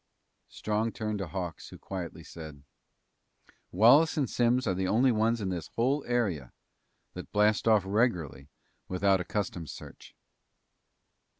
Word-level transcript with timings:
Strong 0.49 0.91
turned 0.93 1.19
to 1.19 1.27
Hawks 1.27 1.69
who 1.69 1.75
said 1.75 1.79
quietly, 1.81 2.25
"Wallace 3.71 4.17
and 4.17 4.27
Simms 4.27 4.65
are 4.65 4.73
the 4.73 4.87
only 4.87 5.11
ones 5.11 5.39
in 5.41 5.49
this 5.49 5.67
whole 5.75 6.03
area 6.07 6.53
that 7.13 7.31
blast 7.31 7.67
off 7.67 7.83
regularly 7.85 8.49
without 8.87 9.21
a 9.21 9.23
customs 9.23 9.71
search." 9.71 10.15